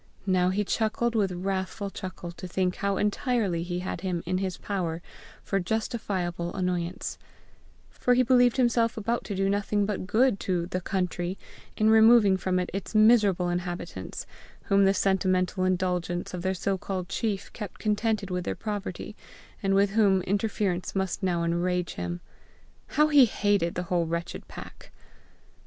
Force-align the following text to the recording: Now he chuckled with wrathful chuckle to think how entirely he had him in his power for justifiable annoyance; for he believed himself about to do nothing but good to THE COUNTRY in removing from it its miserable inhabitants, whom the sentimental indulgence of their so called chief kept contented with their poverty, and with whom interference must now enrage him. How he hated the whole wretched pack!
Now 0.25 0.49
he 0.49 0.63
chuckled 0.63 1.13
with 1.13 1.31
wrathful 1.31 1.91
chuckle 1.91 2.31
to 2.31 2.47
think 2.47 2.77
how 2.77 2.97
entirely 2.97 3.61
he 3.61 3.81
had 3.81 4.01
him 4.01 4.23
in 4.25 4.39
his 4.39 4.57
power 4.57 4.99
for 5.43 5.59
justifiable 5.59 6.55
annoyance; 6.55 7.19
for 7.91 8.15
he 8.15 8.23
believed 8.23 8.57
himself 8.57 8.97
about 8.97 9.23
to 9.25 9.35
do 9.35 9.47
nothing 9.47 9.85
but 9.85 10.07
good 10.07 10.39
to 10.39 10.65
THE 10.65 10.81
COUNTRY 10.81 11.37
in 11.77 11.91
removing 11.91 12.35
from 12.35 12.57
it 12.57 12.71
its 12.73 12.95
miserable 12.95 13.49
inhabitants, 13.49 14.25
whom 14.63 14.85
the 14.85 14.93
sentimental 14.95 15.65
indulgence 15.65 16.33
of 16.33 16.41
their 16.41 16.55
so 16.55 16.79
called 16.79 17.07
chief 17.07 17.53
kept 17.53 17.77
contented 17.77 18.31
with 18.31 18.43
their 18.43 18.55
poverty, 18.55 19.15
and 19.61 19.75
with 19.75 19.91
whom 19.91 20.23
interference 20.23 20.95
must 20.95 21.21
now 21.21 21.43
enrage 21.43 21.93
him. 21.93 22.21
How 22.87 23.09
he 23.09 23.25
hated 23.25 23.75
the 23.75 23.83
whole 23.83 24.07
wretched 24.07 24.47
pack! 24.47 24.89